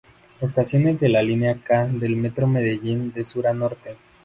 Estaciones 0.41 0.99
de 0.99 1.09
la 1.09 1.21
Linea 1.21 1.61
K 1.63 1.85
del 1.85 2.15
Metro 2.15 2.47
de 2.47 2.53
Medellín 2.53 3.13
de 3.13 3.23
sur 3.23 3.45
a 3.45 3.53
norte. 3.53 3.97